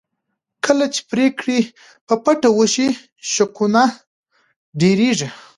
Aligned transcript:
کله 0.65 0.85
چې 0.93 1.01
پرېکړې 1.11 1.59
په 2.07 2.15
پټه 2.23 2.49
وشي 2.57 2.87
شکونه 3.33 3.83
ډېرېږي 4.81 5.27